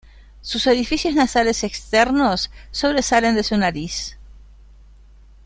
Sus 0.41 0.65
orificios 0.65 1.13
nasales 1.13 1.63
externos 1.63 2.49
sobresalen 2.71 3.35
de 3.35 3.43
su 3.43 3.55
nariz. 3.55 4.17